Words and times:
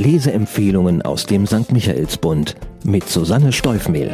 Leseempfehlungen 0.00 1.02
aus 1.02 1.26
dem 1.26 1.46
St. 1.46 1.72
Michaelsbund 1.72 2.56
mit 2.84 3.06
Susanne 3.06 3.52
Steufmehl. 3.52 4.10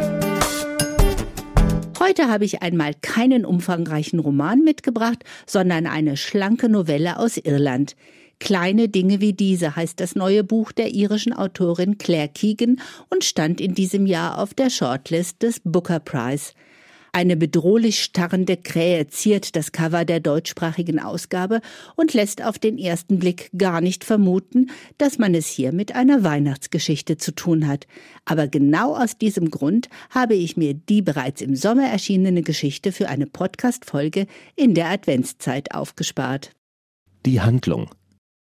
Heute 2.01 2.27
habe 2.27 2.45
ich 2.45 2.61
einmal 2.61 2.93
keinen 3.03 3.45
umfangreichen 3.45 4.19
Roman 4.19 4.65
mitgebracht, 4.65 5.23
sondern 5.47 5.87
eine 5.87 6.17
schlanke 6.17 6.69
Novelle 6.69 7.21
aus 7.21 7.37
Irland. 7.37 7.95
Kleine 8.41 8.89
Dinge 8.89 9.21
wie 9.21 9.33
diese 9.33 9.77
heißt 9.77 10.01
das 10.01 10.17
neue 10.17 10.43
Buch 10.43 10.73
der 10.73 10.93
irischen 10.93 11.33
Autorin 11.33 11.99
Claire 11.99 12.29
Keegan 12.29 12.81
und 13.09 13.23
stand 13.23 13.61
in 13.61 13.75
diesem 13.75 14.07
Jahr 14.07 14.39
auf 14.39 14.55
der 14.55 14.71
Shortlist 14.71 15.45
des 15.45 15.61
Booker 15.63 16.01
Prize. 16.01 16.53
Eine 17.17 17.39
bedrohlich 17.39 18.03
starrende 18.03 18.59
Krähe 18.59 19.07
ziert 19.07 19.57
das 19.57 19.73
Cover 19.73 20.05
der 20.05 20.21
deutschsprachigen 20.21 21.01
Ausgabe 21.01 21.63
und 21.95 22.13
lässt 22.13 22.45
auf 22.45 22.59
den 22.59 22.77
ersten 22.77 23.19
Blick 23.19 23.49
gar 23.57 23.81
nicht 23.81 24.05
vermuten, 24.05 24.71
dass 24.99 25.17
man 25.17 25.35
es 25.35 25.47
hier 25.47 25.73
mit 25.73 25.95
einer 25.95 26.25
Weihnachtsgeschichte 26.25 27.17
zu 27.17 27.35
tun 27.35 27.69
hat. 27.69 27.87
Aber 28.27 28.49
genau 28.49 28.95
aus 28.95 29.17
diesem 29.17 29.51
Grund 29.51 29.89
habe 30.11 30.35
ich 30.35 30.59
mir 30.59 30.75
die 30.75 31.01
bereits 31.01 31.41
im 31.41 31.57
Sommer 31.57 31.89
erschienene 31.89 32.43
Geschichte 32.43 32.93
für 32.93 33.09
eine 33.09 33.27
Podcast-Folge 33.27 34.27
in 34.55 34.75
der 34.75 34.91
Adventszeit 34.91 35.75
aufgespart. 35.75 36.51
Die 37.25 37.41
Handlung 37.41 37.89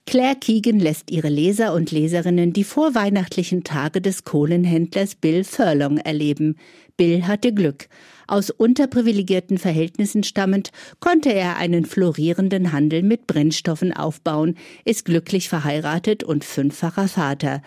Claire 0.07 0.37
Keegan 0.37 0.79
lässt 0.79 1.11
ihre 1.11 1.31
Leser 1.31 1.73
und 1.73 1.91
Leserinnen 1.91 2.53
die 2.53 2.65
vorweihnachtlichen 2.65 3.65
Tage 3.65 4.03
des 4.03 4.25
Kohlenhändlers 4.25 5.15
Bill 5.15 5.45
Furlong 5.45 5.97
erleben. 5.97 6.57
Bill 6.99 7.27
hatte 7.27 7.55
Glück. 7.55 7.89
Aus 8.27 8.51
unterprivilegierten 8.51 9.57
Verhältnissen 9.57 10.23
stammend 10.23 10.71
konnte 11.01 11.33
er 11.33 11.57
einen 11.57 11.87
florierenden 11.87 12.73
Handel 12.73 13.03
mit 13.03 13.27
Brennstoffen 13.27 13.95
aufbauen, 13.95 14.57
ist 14.85 15.07
glücklich 15.07 15.49
verheiratet 15.49 16.23
und 16.23 16.45
fünffacher 16.45 17.09
Vater. 17.09 17.63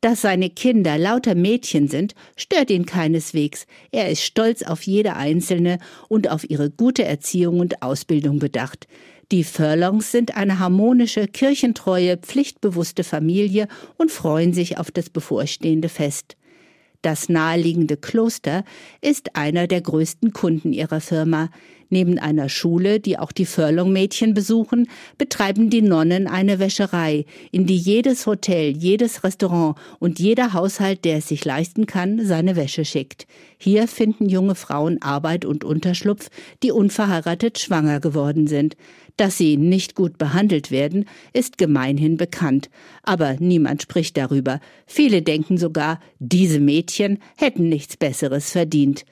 Dass 0.00 0.22
seine 0.22 0.50
Kinder 0.50 0.98
lauter 0.98 1.34
Mädchen 1.34 1.88
sind, 1.88 2.14
stört 2.36 2.70
ihn 2.70 2.86
keineswegs. 2.86 3.66
Er 3.90 4.10
ist 4.10 4.22
stolz 4.22 4.62
auf 4.62 4.82
jede 4.82 5.16
einzelne 5.16 5.78
und 6.08 6.30
auf 6.30 6.48
ihre 6.48 6.70
gute 6.70 7.04
Erziehung 7.04 7.60
und 7.60 7.82
Ausbildung 7.82 8.38
bedacht. 8.38 8.86
Die 9.32 9.44
Furlongs 9.44 10.12
sind 10.12 10.36
eine 10.36 10.58
harmonische, 10.58 11.26
kirchentreue, 11.26 12.16
pflichtbewusste 12.18 13.04
Familie 13.04 13.68
und 13.96 14.10
freuen 14.10 14.52
sich 14.52 14.78
auf 14.78 14.90
das 14.90 15.08
bevorstehende 15.08 15.88
Fest. 15.88 16.36
Das 17.02 17.28
naheliegende 17.28 17.96
Kloster 17.96 18.64
ist 19.00 19.36
einer 19.36 19.66
der 19.66 19.82
größten 19.82 20.32
Kunden 20.32 20.72
ihrer 20.72 21.00
Firma. 21.00 21.50
Neben 21.90 22.18
einer 22.18 22.48
Schule, 22.48 23.00
die 23.00 23.18
auch 23.18 23.32
die 23.32 23.46
Furlong-Mädchen 23.46 24.34
besuchen, 24.34 24.88
betreiben 25.18 25.70
die 25.70 25.82
Nonnen 25.82 26.26
eine 26.26 26.58
Wäscherei, 26.58 27.24
in 27.52 27.66
die 27.66 27.76
jedes 27.76 28.26
Hotel, 28.26 28.76
jedes 28.76 29.24
Restaurant 29.24 29.76
und 29.98 30.18
jeder 30.18 30.52
Haushalt, 30.52 31.04
der 31.04 31.18
es 31.18 31.28
sich 31.28 31.44
leisten 31.44 31.86
kann, 31.86 32.24
seine 32.24 32.56
Wäsche 32.56 32.84
schickt. 32.84 33.26
Hier 33.58 33.88
finden 33.88 34.28
junge 34.28 34.54
Frauen 34.54 35.00
Arbeit 35.02 35.44
und 35.44 35.64
Unterschlupf, 35.64 36.30
die 36.62 36.72
unverheiratet 36.72 37.58
schwanger 37.58 38.00
geworden 38.00 38.46
sind. 38.46 38.76
Dass 39.16 39.38
sie 39.38 39.56
nicht 39.56 39.94
gut 39.94 40.18
behandelt 40.18 40.70
werden, 40.70 41.04
ist 41.32 41.56
gemeinhin 41.56 42.16
bekannt, 42.16 42.68
aber 43.04 43.36
niemand 43.38 43.82
spricht 43.82 44.16
darüber. 44.16 44.58
Viele 44.86 45.22
denken 45.22 45.56
sogar, 45.56 46.00
diese 46.18 46.58
Mädchen 46.58 47.18
hätten 47.36 47.68
nichts 47.68 47.96
Besseres 47.96 48.50
verdient. 48.50 49.04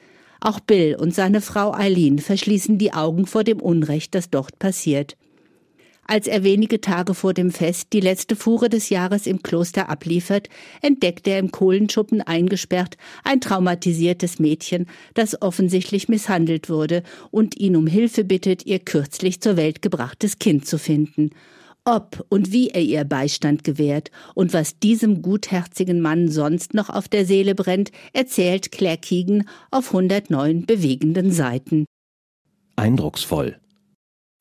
Auch 0.45 0.59
Bill 0.59 0.97
und 0.97 1.15
seine 1.15 1.41
Frau 1.41 1.73
Eileen 1.73 2.19
verschließen 2.19 2.77
die 2.77 2.93
Augen 2.93 3.27
vor 3.27 3.45
dem 3.45 3.61
Unrecht, 3.61 4.12
das 4.17 4.29
dort 4.29 4.59
passiert. 4.59 5.17
Als 6.05 6.27
er 6.27 6.43
wenige 6.43 6.81
Tage 6.81 7.15
vor 7.15 7.33
dem 7.33 7.53
Fest 7.53 7.91
die 7.93 8.01
letzte 8.01 8.35
Fuhre 8.35 8.69
des 8.69 8.91
Jahres 8.91 9.29
im 9.29 9.45
Kloster 9.45 9.89
abliefert, 9.89 10.48
entdeckt 10.83 11.29
er 11.29 11.39
im 11.39 11.52
Kohlenschuppen 11.52 12.23
eingesperrt 12.23 12.97
ein 13.23 13.41
traumatisiertes 13.41 14.41
Mädchen, 14.41 14.86
das 15.14 15.41
offensichtlich 15.41 16.08
misshandelt 16.08 16.69
wurde 16.69 17.05
und 17.31 17.57
ihn 17.57 17.77
um 17.77 17.86
Hilfe 17.86 18.25
bittet, 18.25 18.67
ihr 18.67 18.81
kürzlich 18.81 19.41
zur 19.41 19.57
Welt 19.57 19.81
gebrachtes 19.81 20.41
Kind 20.41 20.67
zu 20.67 20.77
finden. 20.77 21.31
Ob 21.85 22.25
und 22.29 22.53
wie 22.53 22.69
er 22.70 22.83
ihr 22.83 23.03
Beistand 23.03 23.65
gewährt 23.65 24.13
und 24.37 24.53
was 24.53 24.79
diesem 24.79 25.20
gutherzigen 25.20 26.01
Mann 26.01 26.29
sonst 26.29 26.75
noch 26.75 26.91
auf 26.91 27.09
der 27.09 27.27
Seele 27.27 27.57
brennt, 27.57 27.91
erzählt 28.13 28.70
Claire 28.70 28.98
Keegan 28.98 29.48
auf 29.73 29.89
109 29.89 30.65
bewegenden 30.65 31.33
Seiten. 31.33 31.87
Eindrucksvoll. 32.77 33.57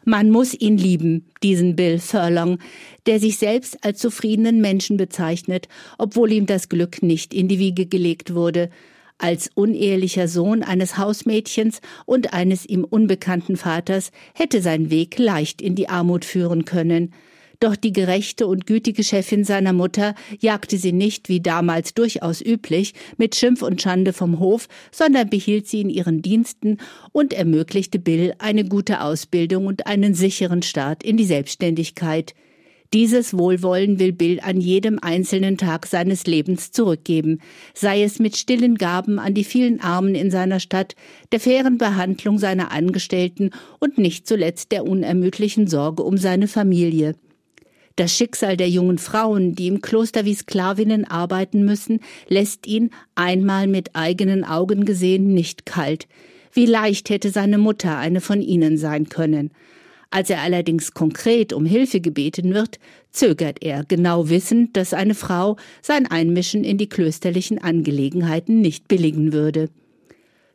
Man 0.05 0.29
muss 0.29 0.53
ihn 0.53 0.77
lieben, 0.77 1.29
diesen 1.41 1.75
Bill 1.75 1.97
Furlong, 1.97 2.59
der 3.07 3.19
sich 3.19 3.37
selbst 3.37 3.83
als 3.83 3.99
zufriedenen 3.99 4.61
Menschen 4.61 4.97
bezeichnet, 4.97 5.67
obwohl 5.97 6.31
ihm 6.31 6.45
das 6.45 6.69
Glück 6.69 7.01
nicht 7.01 7.33
in 7.33 7.47
die 7.47 7.59
Wiege 7.59 7.87
gelegt 7.87 8.35
wurde. 8.35 8.69
Als 9.17 9.49
unehelicher 9.53 10.27
Sohn 10.27 10.61
eines 10.61 10.97
Hausmädchens 10.99 11.81
und 12.05 12.33
eines 12.33 12.67
ihm 12.67 12.83
unbekannten 12.83 13.57
Vaters 13.57 14.11
hätte 14.35 14.61
sein 14.61 14.91
Weg 14.91 15.17
leicht 15.17 15.61
in 15.61 15.73
die 15.73 15.89
Armut 15.89 16.23
führen 16.23 16.65
können. 16.65 17.13
Doch 17.61 17.75
die 17.75 17.93
gerechte 17.93 18.47
und 18.47 18.65
gütige 18.65 19.03
Chefin 19.03 19.43
seiner 19.43 19.71
Mutter 19.71 20.15
jagte 20.39 20.79
sie 20.79 20.93
nicht, 20.93 21.29
wie 21.29 21.41
damals 21.41 21.93
durchaus 21.93 22.41
üblich, 22.41 22.95
mit 23.17 23.35
Schimpf 23.35 23.61
und 23.61 23.79
Schande 23.79 24.13
vom 24.13 24.39
Hof, 24.39 24.67
sondern 24.91 25.29
behielt 25.29 25.67
sie 25.67 25.81
in 25.81 25.91
ihren 25.91 26.23
Diensten 26.23 26.79
und 27.11 27.33
ermöglichte 27.33 27.99
Bill 27.99 28.33
eine 28.39 28.65
gute 28.65 29.01
Ausbildung 29.01 29.67
und 29.67 29.85
einen 29.85 30.15
sicheren 30.15 30.63
Start 30.63 31.03
in 31.03 31.17
die 31.17 31.25
Selbstständigkeit. 31.25 32.33
Dieses 32.95 33.37
Wohlwollen 33.37 33.99
will 33.99 34.11
Bill 34.11 34.39
an 34.41 34.59
jedem 34.59 34.97
einzelnen 34.99 35.59
Tag 35.59 35.85
seines 35.85 36.25
Lebens 36.25 36.71
zurückgeben, 36.71 37.41
sei 37.75 38.01
es 38.01 38.17
mit 38.17 38.37
stillen 38.37 38.73
Gaben 38.73 39.19
an 39.19 39.35
die 39.35 39.43
vielen 39.43 39.81
Armen 39.81 40.15
in 40.15 40.31
seiner 40.31 40.59
Stadt, 40.59 40.95
der 41.31 41.39
fairen 41.39 41.77
Behandlung 41.77 42.39
seiner 42.39 42.71
Angestellten 42.71 43.51
und 43.79 43.99
nicht 43.99 44.25
zuletzt 44.25 44.71
der 44.71 44.83
unermüdlichen 44.83 45.67
Sorge 45.67 46.01
um 46.01 46.17
seine 46.17 46.47
Familie. 46.47 47.13
Das 47.95 48.15
Schicksal 48.15 48.57
der 48.57 48.69
jungen 48.69 48.97
Frauen, 48.97 49.53
die 49.53 49.67
im 49.67 49.81
Kloster 49.81 50.25
wie 50.25 50.33
Sklavinnen 50.33 51.05
arbeiten 51.05 51.65
müssen, 51.65 51.99
lässt 52.27 52.67
ihn, 52.67 52.91
einmal 53.15 53.67
mit 53.67 53.95
eigenen 53.95 54.43
Augen 54.43 54.85
gesehen, 54.85 55.33
nicht 55.33 55.65
kalt. 55.65 56.07
Wie 56.53 56.65
leicht 56.65 57.09
hätte 57.09 57.29
seine 57.29 57.57
Mutter 57.57 57.97
eine 57.97 58.21
von 58.21 58.41
ihnen 58.41 58.77
sein 58.77 59.09
können. 59.09 59.51
Als 60.09 60.29
er 60.29 60.41
allerdings 60.41 60.93
konkret 60.93 61.53
um 61.53 61.65
Hilfe 61.65 62.01
gebeten 62.01 62.53
wird, 62.53 62.79
zögert 63.11 63.63
er, 63.63 63.85
genau 63.85 64.29
wissend, 64.29 64.75
dass 64.75 64.93
eine 64.93 65.15
Frau 65.15 65.55
sein 65.81 66.05
Einmischen 66.05 66.65
in 66.65 66.77
die 66.77 66.89
klösterlichen 66.89 67.59
Angelegenheiten 67.59 68.59
nicht 68.59 68.89
billigen 68.89 69.31
würde. 69.31 69.69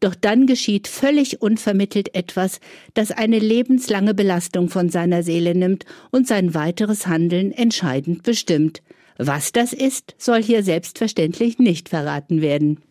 Doch 0.00 0.14
dann 0.14 0.46
geschieht 0.46 0.88
völlig 0.88 1.40
unvermittelt 1.40 2.14
etwas, 2.14 2.60
das 2.94 3.10
eine 3.10 3.38
lebenslange 3.38 4.14
Belastung 4.14 4.68
von 4.68 4.90
seiner 4.90 5.22
Seele 5.22 5.54
nimmt 5.54 5.84
und 6.10 6.26
sein 6.26 6.54
weiteres 6.54 7.06
Handeln 7.06 7.52
entscheidend 7.52 8.22
bestimmt. 8.22 8.82
Was 9.18 9.52
das 9.52 9.72
ist, 9.72 10.14
soll 10.18 10.42
hier 10.42 10.62
selbstverständlich 10.62 11.58
nicht 11.58 11.88
verraten 11.88 12.42
werden. 12.42 12.82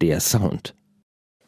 Der 0.00 0.20
Sound. 0.20 0.74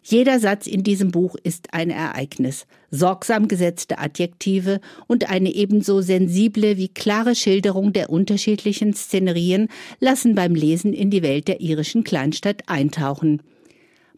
Jeder 0.02 0.40
Satz 0.40 0.66
in 0.66 0.82
diesem 0.82 1.10
Buch 1.10 1.36
ist 1.42 1.74
ein 1.74 1.90
Ereignis, 1.90 2.66
sorgsam 2.90 3.48
gesetzte 3.48 3.98
Adjektive 3.98 4.80
und 5.06 5.30
eine 5.30 5.54
ebenso 5.54 6.00
sensible 6.00 6.78
wie 6.78 6.88
klare 6.88 7.34
Schilderung 7.34 7.92
der 7.92 8.08
unterschiedlichen 8.08 8.94
Szenerien 8.94 9.68
lassen 9.98 10.34
beim 10.34 10.54
Lesen 10.54 10.94
in 10.94 11.10
die 11.10 11.22
Welt 11.22 11.48
der 11.48 11.60
irischen 11.60 12.02
Kleinstadt 12.02 12.62
eintauchen. 12.66 13.42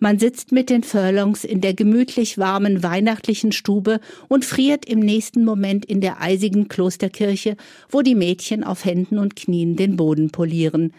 Man 0.03 0.19
sitzt 0.19 0.51
mit 0.51 0.69
den 0.69 0.83
Furlongs 0.83 1.45
in 1.45 1.61
der 1.61 1.75
gemütlich 1.75 2.37
warmen 2.37 2.83
weihnachtlichen 2.83 3.53
Stube 3.53 4.01
und 4.27 4.45
friert 4.45 4.85
im 4.85 4.99
nächsten 4.99 5.44
Moment 5.44 5.85
in 5.85 6.00
der 6.00 6.21
eisigen 6.21 6.67
Klosterkirche, 6.67 7.56
wo 7.88 8.03
die 8.03 8.17
Mädchen 8.17 8.65
auf 8.65 8.85
Händen 8.85 9.21
und 9.21 9.37
Knien 9.37 9.76
den 9.76 9.94
Boden 9.94 10.31
polieren. 10.31 10.93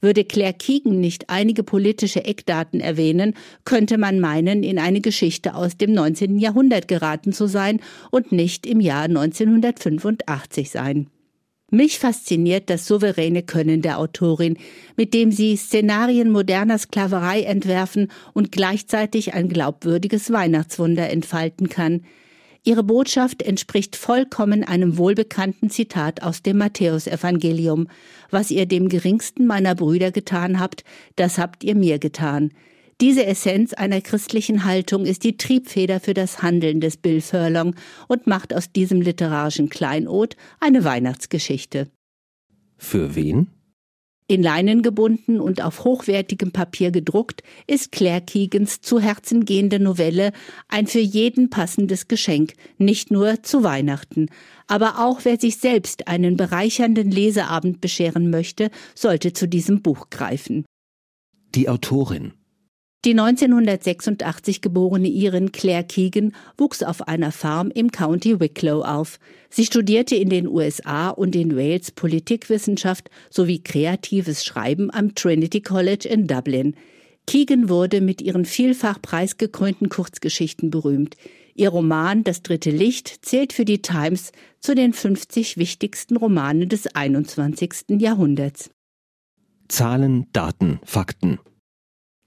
Würde 0.00 0.24
Claire 0.24 0.54
Keegan 0.54 0.98
nicht 0.98 1.28
einige 1.28 1.62
politische 1.62 2.24
Eckdaten 2.24 2.80
erwähnen, 2.80 3.34
könnte 3.66 3.98
man 3.98 4.18
meinen, 4.18 4.62
in 4.62 4.78
eine 4.78 5.02
Geschichte 5.02 5.54
aus 5.54 5.76
dem 5.76 5.92
19. 5.92 6.38
Jahrhundert 6.38 6.88
geraten 6.88 7.34
zu 7.34 7.48
sein 7.48 7.80
und 8.10 8.32
nicht 8.32 8.64
im 8.64 8.80
Jahr 8.80 9.04
1985 9.04 10.70
sein. 10.70 11.10
Mich 11.70 11.98
fasziniert 11.98 12.70
das 12.70 12.86
souveräne 12.86 13.42
Können 13.42 13.82
der 13.82 13.98
Autorin, 13.98 14.56
mit 14.96 15.12
dem 15.12 15.30
sie 15.30 15.54
Szenarien 15.54 16.30
moderner 16.30 16.78
Sklaverei 16.78 17.42
entwerfen 17.42 18.10
und 18.32 18.52
gleichzeitig 18.52 19.34
ein 19.34 19.50
glaubwürdiges 19.50 20.32
Weihnachtswunder 20.32 21.10
entfalten 21.10 21.68
kann. 21.68 22.04
Ihre 22.64 22.82
Botschaft 22.82 23.42
entspricht 23.42 23.96
vollkommen 23.96 24.64
einem 24.64 24.96
wohlbekannten 24.96 25.68
Zitat 25.68 26.22
aus 26.22 26.42
dem 26.42 26.56
Matthäusevangelium. 26.56 27.88
Was 28.30 28.50
ihr 28.50 28.64
dem 28.64 28.88
geringsten 28.88 29.46
meiner 29.46 29.74
Brüder 29.74 30.10
getan 30.10 30.58
habt, 30.58 30.84
das 31.16 31.36
habt 31.36 31.64
ihr 31.64 31.74
mir 31.74 31.98
getan. 31.98 32.50
Diese 33.00 33.24
Essenz 33.26 33.74
einer 33.74 34.00
christlichen 34.00 34.64
Haltung 34.64 35.06
ist 35.06 35.22
die 35.22 35.36
Triebfeder 35.36 36.00
für 36.00 36.14
das 36.14 36.42
Handeln 36.42 36.80
des 36.80 36.96
Bill 36.96 37.20
Furlong 37.20 37.76
und 38.08 38.26
macht 38.26 38.52
aus 38.52 38.72
diesem 38.72 39.00
literarischen 39.00 39.68
Kleinod 39.68 40.34
eine 40.58 40.82
Weihnachtsgeschichte. 40.82 41.88
Für 42.76 43.14
wen? 43.14 43.50
In 44.26 44.42
Leinen 44.42 44.82
gebunden 44.82 45.40
und 45.40 45.62
auf 45.62 45.84
hochwertigem 45.84 46.50
Papier 46.50 46.90
gedruckt, 46.90 47.42
ist 47.68 47.92
Claire 47.92 48.20
Keegans 48.20 48.80
zu 48.80 48.98
Herzen 48.98 49.44
gehende 49.44 49.78
Novelle 49.78 50.32
ein 50.66 50.88
für 50.88 50.98
jeden 50.98 51.50
passendes 51.50 52.08
Geschenk, 52.08 52.54
nicht 52.78 53.12
nur 53.12 53.44
zu 53.44 53.62
Weihnachten. 53.62 54.26
Aber 54.66 54.98
auch 54.98 55.20
wer 55.24 55.38
sich 55.38 55.58
selbst 55.58 56.08
einen 56.08 56.36
bereichernden 56.36 57.12
Leseabend 57.12 57.80
bescheren 57.80 58.28
möchte, 58.28 58.70
sollte 58.94 59.32
zu 59.32 59.46
diesem 59.48 59.82
Buch 59.82 60.10
greifen. 60.10 60.66
Die 61.54 61.68
Autorin 61.70 62.34
die 63.04 63.12
1986 63.12 64.60
geborene 64.60 65.08
Irin 65.08 65.52
Claire 65.52 65.84
Keegan 65.84 66.34
wuchs 66.56 66.82
auf 66.82 67.06
einer 67.06 67.30
Farm 67.30 67.70
im 67.70 67.92
County 67.92 68.40
Wicklow 68.40 68.82
auf. 68.82 69.20
Sie 69.50 69.64
studierte 69.64 70.16
in 70.16 70.28
den 70.28 70.48
USA 70.48 71.10
und 71.10 71.36
in 71.36 71.56
Wales 71.56 71.92
Politikwissenschaft 71.92 73.08
sowie 73.30 73.62
kreatives 73.62 74.44
Schreiben 74.44 74.90
am 74.92 75.14
Trinity 75.14 75.60
College 75.60 76.08
in 76.08 76.26
Dublin. 76.26 76.74
Keegan 77.28 77.68
wurde 77.68 78.00
mit 78.00 78.20
ihren 78.20 78.44
vielfach 78.44 79.00
preisgekrönten 79.00 79.90
Kurzgeschichten 79.90 80.70
berühmt. 80.70 81.14
Ihr 81.54 81.68
Roman 81.68 82.24
Das 82.24 82.42
dritte 82.42 82.70
Licht 82.70 83.24
zählt 83.26 83.52
für 83.52 83.64
die 83.64 83.82
Times 83.82 84.32
zu 84.60 84.74
den 84.74 84.92
50 84.92 85.56
wichtigsten 85.56 86.16
Romanen 86.16 86.68
des 86.68 86.94
21. 86.94 88.00
Jahrhunderts. 88.00 88.70
Zahlen, 89.68 90.26
Daten, 90.32 90.80
Fakten. 90.84 91.38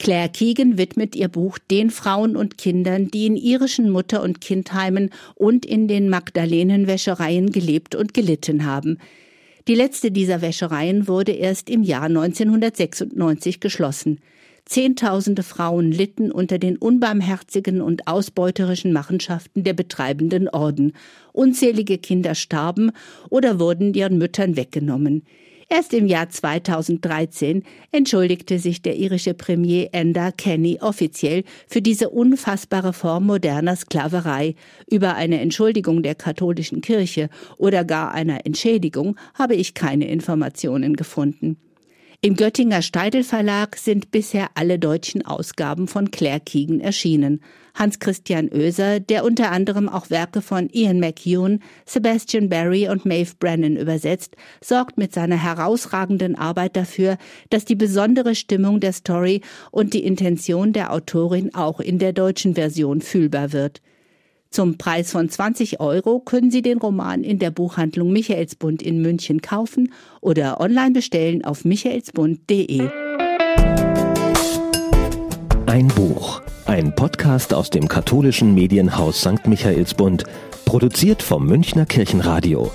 Claire 0.01 0.30
Keegan 0.30 0.80
widmet 0.80 1.15
ihr 1.15 1.27
Buch 1.27 1.59
den 1.59 1.92
Frauen 1.92 2.36
und 2.36 2.57
Kindern, 2.57 3.09
die 3.09 3.27
in 3.27 3.36
irischen 3.36 3.92
Mutter- 3.92 4.24
und 4.24 4.42
Kindheimen 4.42 5.12
und 5.36 5.63
in 5.63 5.88
den 5.88 6.09
Magdalenenwäschereien 6.09 7.51
gelebt 7.51 7.94
und 7.94 8.15
gelitten 8.15 8.65
haben. 8.65 8.98
Die 9.68 9.75
letzte 9.75 10.09
dieser 10.09 10.42
Wäschereien 10.42 11.07
wurde 11.07 11.33
erst 11.33 11.69
im 11.69 11.83
Jahr 11.83 12.06
1996 12.06 13.59
geschlossen. 13.59 14.21
Zehntausende 14.65 15.44
Frauen 15.44 15.92
litten 15.92 16.31
unter 16.31 16.57
den 16.57 16.77
unbarmherzigen 16.77 17.80
und 17.80 18.07
ausbeuterischen 18.07 18.94
Machenschaften 18.94 19.63
der 19.63 19.74
betreibenden 19.74 20.50
Orden. 20.50 20.94
Unzählige 21.31 22.00
Kinder 22.00 22.33
starben 22.33 22.92
oder 23.30 23.59
wurden 23.59 23.94
ihren 23.94 24.18
Müttern 24.18 24.56
weggenommen. 24.56 25.27
Erst 25.73 25.94
im 25.94 26.06
Jahr 26.06 26.27
2013 26.27 27.63
entschuldigte 27.94 28.59
sich 28.59 28.81
der 28.81 28.97
irische 28.97 29.33
Premier 29.33 29.88
Enda 29.94 30.31
Kenny 30.31 30.79
offiziell 30.81 31.45
für 31.65 31.81
diese 31.81 32.09
unfassbare 32.09 32.91
Form 32.91 33.27
moderner 33.27 33.77
Sklaverei. 33.77 34.56
Über 34.91 35.15
eine 35.15 35.39
Entschuldigung 35.39 36.03
der 36.03 36.15
katholischen 36.15 36.81
Kirche 36.81 37.29
oder 37.56 37.85
gar 37.85 38.12
einer 38.12 38.45
Entschädigung 38.45 39.15
habe 39.33 39.56
ich 39.56 39.73
keine 39.73 40.09
Informationen 40.09 40.97
gefunden. 40.97 41.56
Im 42.23 42.35
Göttinger 42.35 42.83
Steidel 42.83 43.23
Verlag 43.23 43.75
sind 43.77 44.12
bisher 44.12 44.50
alle 44.53 44.77
deutschen 44.77 45.25
Ausgaben 45.25 45.88
von 45.88 46.12
Claire 46.12 46.39
Keegan 46.39 46.79
erschienen. 46.79 47.41
Hans-Christian 47.73 48.51
Oeser, 48.53 49.00
der 49.00 49.25
unter 49.25 49.51
anderem 49.51 49.89
auch 49.89 50.12
Werke 50.12 50.44
von 50.44 50.69
Ian 50.71 51.00
McEwan, 51.00 51.63
Sebastian 51.88 52.47
Barry 52.47 52.88
und 52.88 53.07
Maeve 53.07 53.33
Brennan 53.39 53.75
übersetzt, 53.75 54.35
sorgt 54.63 55.00
mit 55.00 55.15
seiner 55.15 55.41
herausragenden 55.41 56.35
Arbeit 56.35 56.75
dafür, 56.75 57.18
dass 57.50 57.65
die 57.65 57.75
besondere 57.75 58.35
Stimmung 58.35 58.79
der 58.79 58.94
Story 58.94 59.41
und 59.71 59.95
die 59.95 60.03
Intention 60.03 60.73
der 60.73 60.94
Autorin 60.94 61.56
auch 61.56 61.79
in 61.79 61.97
der 61.97 62.13
deutschen 62.13 62.53
Version 62.53 63.01
fühlbar 63.01 63.51
wird. 63.51 63.81
Zum 64.51 64.77
Preis 64.77 65.13
von 65.13 65.30
20 65.30 65.80
Euro 65.80 66.19
können 66.19 66.51
Sie 66.51 66.62
den 66.62 66.77
Roman 66.77 67.24
in 67.24 67.39
der 67.39 67.51
Buchhandlung 67.51 68.12
Michaelsbund 68.12 68.81
in 68.81 69.01
München 69.01 69.42
kaufen 69.42 69.94
oder 70.19 70.59
online 70.59 70.92
bestellen 70.92 71.45
auf 71.45 71.63
michaelsbund.de. 71.63 72.89
Ein 75.68 75.88
Buch, 75.88 76.42
ein 76.65 76.94
Podcast 76.94 77.53
aus 77.53 77.69
dem 77.69 77.88
katholischen 77.88 78.53
Medienhaus 78.53 79.21
St. 79.21 79.48
Michaelsbund, 79.48 80.25
produziert 80.65 81.24
vom 81.24 81.45
Münchner 81.45 81.86
Kirchenradio. 81.86 82.69